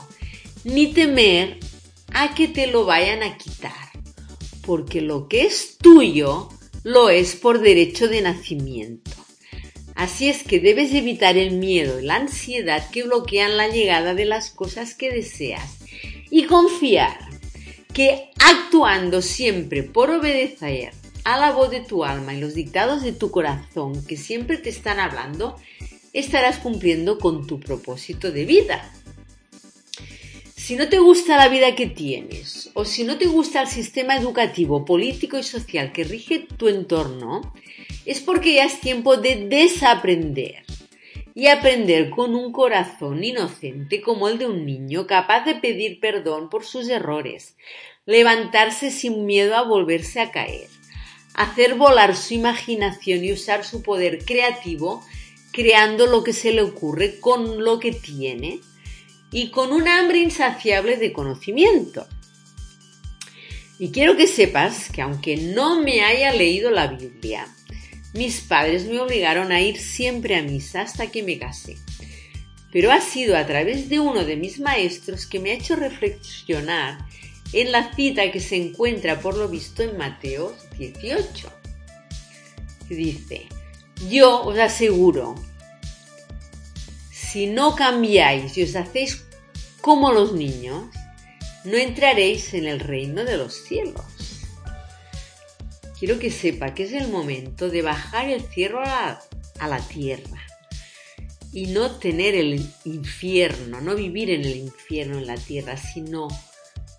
ni 0.64 0.94
temer 0.94 1.60
a 2.14 2.36
que 2.36 2.48
te 2.48 2.68
lo 2.68 2.86
vayan 2.86 3.24
a 3.24 3.38
quitar, 3.38 3.92
porque 4.66 5.02
lo 5.02 5.28
que 5.28 5.46
es 5.46 5.78
tuyo 5.80 6.50
lo 6.84 7.10
es 7.10 7.36
por 7.36 7.62
derecho 7.62 8.08
de 8.08 8.22
nacimiento. 8.22 9.23
Así 9.96 10.30
es 10.30 10.44
que 10.44 10.60
debes 10.60 10.94
evitar 10.94 11.38
el 11.38 11.52
miedo 11.52 12.00
y 12.00 12.06
la 12.06 12.16
ansiedad 12.16 12.90
que 12.90 13.04
bloquean 13.04 13.58
la 13.58 13.68
llegada 13.68 14.14
de 14.14 14.26
las 14.26 14.50
cosas 14.50 14.96
que 14.96 15.12
deseas 15.12 15.78
y 16.30 16.46
confiar 16.46 17.18
que 17.94 18.32
actuando 18.40 19.22
siempre 19.22 19.84
por 19.84 20.10
obedecer 20.10 20.92
a 21.24 21.38
la 21.38 21.52
voz 21.52 21.70
de 21.70 21.80
tu 21.80 22.04
alma 22.04 22.34
y 22.34 22.42
los 22.42 22.56
dictados 22.56 23.04
de 23.04 23.14
tu 23.14 23.32
corazón 23.32 24.04
que 24.06 24.18
siempre 24.18 24.58
te 24.58 24.70
están 24.70 25.00
hablando, 25.00 25.56
estarás 26.12 26.58
cumpliendo 26.58 27.20
con 27.20 27.48
tu 27.48 27.60
propósito 27.60 28.32
de 28.32 28.46
vida. 28.46 28.92
Si 30.64 30.78
no 30.78 30.88
te 30.88 30.98
gusta 30.98 31.36
la 31.36 31.50
vida 31.50 31.76
que 31.76 31.88
tienes 31.88 32.72
o 32.74 32.86
si 32.86 33.04
no 33.04 33.18
te 33.18 33.26
gusta 33.26 33.60
el 33.60 33.68
sistema 33.68 34.16
educativo, 34.16 34.86
político 34.86 35.38
y 35.38 35.44
social 35.44 35.92
que 35.92 36.06
rige 36.06 36.40
tu 36.40 36.70
entorno, 36.70 37.54
es 38.06 38.22
porque 38.22 38.54
ya 38.54 38.64
es 38.64 38.80
tiempo 38.80 39.18
de 39.18 39.46
desaprender. 39.50 40.64
Y 41.36 41.48
aprender 41.48 42.12
con 42.12 42.34
un 42.34 42.54
corazón 42.54 43.26
inocente 43.26 44.00
como 44.02 44.30
el 44.30 44.38
de 44.38 44.48
un 44.48 44.66
niño 44.66 45.06
capaz 45.06 45.44
de 45.44 45.56
pedir 45.56 46.00
perdón 46.00 46.50
por 46.50 46.64
sus 46.64 46.88
errores, 46.88 47.58
levantarse 48.06 48.90
sin 48.90 49.26
miedo 49.26 49.58
a 49.58 49.64
volverse 49.64 50.22
a 50.22 50.32
caer, 50.32 50.70
hacer 51.34 51.76
volar 51.76 52.16
su 52.16 52.36
imaginación 52.36 53.26
y 53.26 53.34
usar 53.34 53.66
su 53.66 53.84
poder 53.84 54.24
creativo 54.24 55.04
creando 55.52 56.08
lo 56.08 56.24
que 56.24 56.32
se 56.32 56.54
le 56.54 56.62
ocurre 56.62 57.20
con 57.20 57.66
lo 57.66 57.80
que 57.80 57.92
tiene 57.92 58.62
y 59.34 59.50
con 59.50 59.74
un 59.74 59.88
hambre 59.88 60.20
insaciable 60.20 60.96
de 60.98 61.12
conocimiento. 61.12 62.08
Y 63.80 63.92
quiero 63.92 64.16
que 64.16 64.28
sepas 64.28 64.90
que 64.92 65.02
aunque 65.02 65.36
no 65.36 65.82
me 65.82 66.02
haya 66.02 66.32
leído 66.32 66.70
la 66.70 66.88
Biblia, 66.88 67.48
mis 68.14 68.42
padres 68.42 68.86
me 68.86 69.00
obligaron 69.00 69.52
a 69.52 69.60
ir 69.60 69.80
siempre 69.80 70.36
a 70.36 70.44
misa 70.44 70.82
hasta 70.82 71.08
que 71.12 71.24
me 71.24 71.40
casé. 71.40 71.78
Pero 72.72 72.92
ha 72.92 73.02
sido 73.02 73.36
a 73.36 73.46
través 73.48 73.90
de 73.90 74.00
uno 74.00 74.24
de 74.24 74.38
mis 74.38 74.60
maestros 74.60 75.26
que 75.26 75.40
me 75.40 75.50
ha 75.50 75.56
hecho 75.56 75.76
reflexionar 75.76 77.00
en 77.52 77.72
la 77.72 77.94
cita 77.94 78.32
que 78.32 78.40
se 78.40 78.56
encuentra 78.56 79.20
por 79.20 79.36
lo 79.36 79.48
visto 79.48 79.82
en 79.82 79.98
Mateo 79.98 80.56
18. 80.78 81.52
Dice, 82.90 83.48
yo 84.10 84.44
os 84.44 84.60
aseguro, 84.60 85.36
si 87.34 87.48
no 87.48 87.76
cambiáis 87.76 88.58
y 88.58 88.64
os 88.64 88.76
hacéis 88.78 89.26
como 89.82 90.14
los 90.14 90.32
niños, 90.32 90.86
no 91.66 91.76
entraréis 91.76 92.54
en 92.54 92.68
el 92.68 92.80
reino 92.80 93.26
de 93.26 93.36
los 93.36 93.54
cielos 93.56 94.06
quiero 96.04 96.20
que 96.20 96.32
sepa 96.32 96.74
que 96.74 96.84
es 96.84 96.92
el 96.92 97.08
momento 97.08 97.70
de 97.70 97.82
bajar 97.82 98.28
el 98.28 98.42
cielo 98.42 98.82
a 98.82 99.22
la, 99.70 99.80
tierra 99.88 100.42
y 101.54 101.68
no 101.68 101.92
tener 101.92 102.36
el 102.36 102.70
infierno, 102.84 103.80
no 103.80 103.96
vivir 103.96 104.30
en 104.30 104.42
el 104.42 104.58
infierno 104.58 105.18
en 105.18 105.28
la 105.28 105.38
tierra, 105.38 105.78
sino 105.78 106.28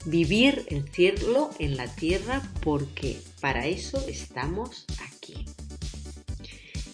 vivir 0.06 0.64
el 0.68 0.88
cielo 0.90 1.50
en 1.58 1.76
la 1.76 1.86
tierra 1.94 2.40
porque 2.62 3.18
para 3.42 3.66
eso 3.66 4.02
estamos 4.08 4.86
aquí. 5.06 5.44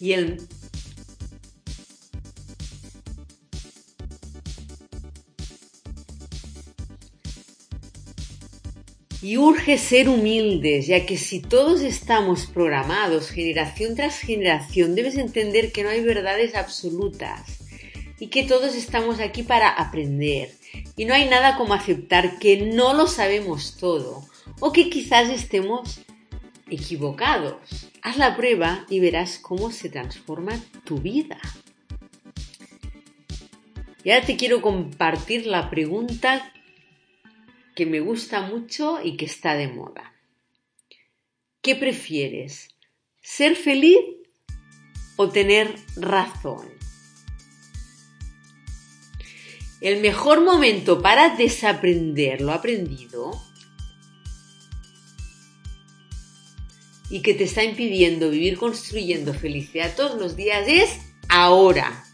Y 0.01 0.15
el 0.15 0.49
Y 9.23 9.37
urge 9.37 9.77
ser 9.77 10.09
humildes, 10.09 10.87
ya 10.87 11.05
que 11.05 11.19
si 11.19 11.41
todos 11.41 11.83
estamos 11.83 12.47
programados 12.47 13.31
generación 13.31 13.95
tras 13.95 14.19
generación, 14.19 14.95
debes 14.95 15.17
entender 15.17 15.73
que 15.73 15.83
no 15.83 15.91
hay 15.91 16.01
verdades 16.01 16.55
absolutas 16.55 17.59
y 18.19 18.29
que 18.29 18.45
todos 18.45 18.75
estamos 18.75 19.21
aquí 19.21 19.43
para 19.43 19.69
aprender. 19.69 20.51
Y 20.97 21.05
no 21.05 21.13
hay 21.13 21.29
nada 21.29 21.57
como 21.57 21.75
aceptar 21.75 22.39
que 22.39 22.59
no 22.59 22.95
lo 22.95 23.07
sabemos 23.07 23.77
todo 23.77 24.25
o 24.61 24.73
que 24.73 24.89
quizás 24.89 25.29
estemos 25.29 26.01
equivocados. 26.71 27.91
Haz 28.03 28.17
la 28.17 28.37
prueba 28.37 28.87
y 28.89 29.01
verás 29.01 29.39
cómo 29.39 29.71
se 29.71 29.91
transforma 29.91 30.59
tu 30.85 30.99
vida. 30.99 31.39
Y 34.03 34.11
ahora 34.11 34.25
te 34.25 34.37
quiero 34.37 34.63
compartir 34.63 35.47
la 35.47 35.69
pregunta 35.69 36.53
que 37.75 37.87
me 37.87 38.01
gusta 38.01 38.43
mucho 38.43 39.01
y 39.03 39.17
que 39.17 39.27
está 39.27 39.55
de 39.55 39.69
moda. 39.69 40.15
¿Qué 41.63 41.77
prefieres? 41.77 42.69
¿Ser 43.23 43.55
feliz 43.55 43.99
o 45.17 45.29
tener 45.29 45.75
razón? 45.97 46.69
El 49.81 50.01
mejor 50.01 50.43
momento 50.43 51.01
para 51.01 51.37
desaprender 51.37 52.41
lo 52.41 52.53
aprendido 52.53 53.33
y 57.11 57.23
que 57.23 57.35
te 57.35 57.45
está 57.45 57.65
impidiendo 57.65 58.31
vivir 58.31 58.57
construyendo 58.57 59.35
felicidad 59.35 59.95
todos 59.97 60.19
los 60.19 60.37
días 60.37 60.67
es 60.69 60.99
ahora. 61.29 62.05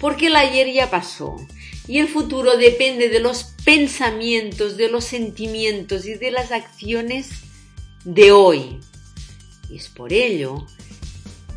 Porque 0.00 0.26
el 0.26 0.36
ayer 0.36 0.72
ya 0.72 0.90
pasó 0.90 1.36
y 1.86 1.98
el 1.98 2.08
futuro 2.08 2.56
depende 2.56 3.08
de 3.08 3.20
los 3.20 3.53
pensamientos, 3.64 4.76
de 4.76 4.88
los 4.88 5.04
sentimientos 5.04 6.06
y 6.06 6.14
de 6.14 6.30
las 6.30 6.52
acciones 6.52 7.30
de 8.04 8.32
hoy. 8.32 8.80
Es 9.72 9.88
por 9.88 10.12
ello 10.12 10.66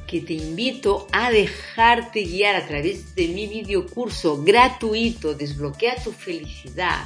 que 0.07 0.21
te 0.21 0.33
invito 0.33 1.07
a 1.11 1.29
dejarte 1.31 2.23
guiar 2.23 2.55
a 2.55 2.65
través 2.65 3.13
de 3.13 3.27
mi 3.27 3.47
videocurso 3.47 4.41
gratuito 4.41 5.33
Desbloquea 5.33 6.01
tu 6.01 6.13
felicidad 6.13 7.05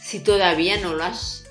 si 0.00 0.20
todavía 0.20 0.80
no 0.80 0.94
lo 0.94 1.02
has 1.02 1.46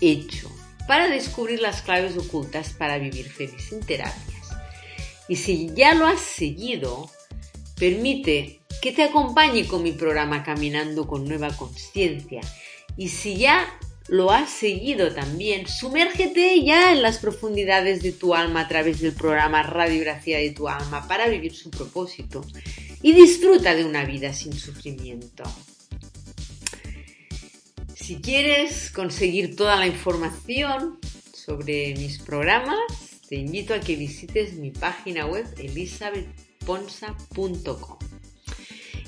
hecho 0.00 0.50
para 0.88 1.08
descubrir 1.08 1.60
las 1.60 1.82
claves 1.82 2.16
ocultas 2.16 2.70
para 2.70 2.98
vivir 2.98 3.30
feliz 3.30 3.68
sin 3.68 3.80
terapias. 3.80 4.48
Y 5.28 5.36
si 5.36 5.70
ya 5.74 5.94
lo 5.94 6.06
has 6.06 6.20
seguido, 6.20 7.08
permite 7.76 8.57
que 8.80 8.92
te 8.92 9.04
acompañe 9.04 9.66
con 9.66 9.82
mi 9.82 9.92
programa 9.92 10.42
Caminando 10.42 11.06
con 11.06 11.24
Nueva 11.24 11.54
Conciencia. 11.56 12.40
Y 12.96 13.08
si 13.08 13.36
ya 13.36 13.66
lo 14.08 14.30
has 14.30 14.50
seguido 14.50 15.12
también, 15.12 15.68
sumérgete 15.68 16.62
ya 16.64 16.92
en 16.92 17.02
las 17.02 17.18
profundidades 17.18 18.02
de 18.02 18.12
tu 18.12 18.34
alma 18.34 18.62
a 18.62 18.68
través 18.68 19.00
del 19.00 19.12
programa 19.12 19.62
Radiografía 19.62 20.38
de 20.38 20.50
tu 20.50 20.68
alma 20.68 21.06
para 21.06 21.28
vivir 21.28 21.54
su 21.54 21.70
propósito 21.70 22.44
y 23.02 23.12
disfruta 23.12 23.74
de 23.74 23.84
una 23.84 24.04
vida 24.04 24.32
sin 24.32 24.54
sufrimiento. 24.54 25.44
Si 27.94 28.16
quieres 28.16 28.90
conseguir 28.90 29.54
toda 29.56 29.76
la 29.76 29.86
información 29.86 30.98
sobre 31.34 31.94
mis 31.94 32.18
programas, 32.18 32.78
te 33.28 33.36
invito 33.36 33.74
a 33.74 33.80
que 33.80 33.96
visites 33.96 34.54
mi 34.54 34.70
página 34.70 35.26
web 35.26 35.44
elisabethponsa.com. 35.58 38.07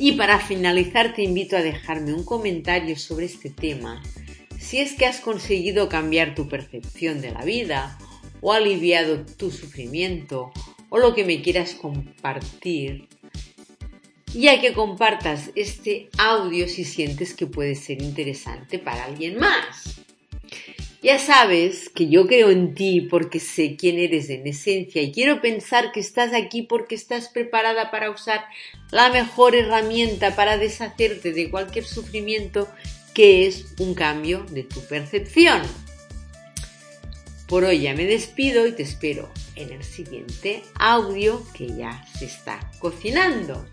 Y 0.03 0.13
para 0.13 0.41
finalizar 0.41 1.13
te 1.13 1.23
invito 1.23 1.59
a 1.59 1.63
dejarme 1.63 2.15
un 2.15 2.25
comentario 2.25 2.97
sobre 2.97 3.27
este 3.27 3.51
tema 3.51 4.03
si 4.59 4.79
es 4.79 4.95
que 4.95 5.05
has 5.05 5.21
conseguido 5.21 5.91
cambiar 5.91 6.35
tu 6.35 6.49
percepción 6.49 7.21
de 7.21 7.33
la 7.33 7.45
vida 7.45 7.99
o 8.41 8.55
aliviado 8.55 9.27
tu 9.27 9.51
sufrimiento 9.51 10.53
o 10.89 10.99
lo 10.99 11.15
que 11.15 11.25
me 11.25 11.43
quieras 11.43 11.75
compartir 11.75 13.09
ya 14.33 14.59
que 14.61 14.73
compartas 14.73 15.51
este 15.55 16.09
audio 16.17 16.67
si 16.67 16.85
sientes 16.85 17.35
que 17.35 17.47
puede 17.47 17.75
ser 17.75 18.01
interesante 18.01 18.79
para 18.79 19.05
alguien 19.05 19.39
más. 19.39 20.00
Ya 21.03 21.19
sabes 21.19 21.89
que 21.89 22.09
yo 22.09 22.27
creo 22.27 22.51
en 22.51 22.75
ti 22.75 23.01
porque 23.01 23.41
sé 23.41 23.77
quién 23.77 23.99
eres 23.99 24.29
en 24.29 24.47
esencia 24.47 25.01
y 25.01 25.13
quiero 25.13 25.41
pensar 25.41 25.93
que 25.93 26.01
estás 26.01 26.35
aquí 26.35 26.61
porque 26.61 26.95
estás 26.95 27.31
preparada 27.31 27.91
para 27.91 28.11
usar 28.11 28.45
la 28.91 29.09
mejor 29.09 29.55
herramienta 29.55 30.37
para 30.37 30.59
deshacerte 30.59 31.33
de 31.33 31.51
cualquier 31.51 31.87
sufrimiento 31.87 32.69
que 33.15 33.47
es 33.47 33.75
un 33.79 33.95
cambio 33.95 34.45
de 34.51 34.63
tu 34.63 34.81
percepción. 34.87 35.63
Por 37.49 37.65
hoy 37.65 37.81
ya 37.81 37.95
me 37.95 38.05
despido 38.05 38.67
y 38.67 38.73
te 38.73 38.83
espero 38.83 39.31
en 39.57 39.73
el 39.73 39.83
siguiente 39.83 40.63
audio 40.75 41.43
que 41.55 41.67
ya 41.67 42.05
se 42.19 42.27
está 42.27 42.61
cocinando. 42.79 43.67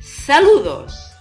Saludos. 0.00 1.17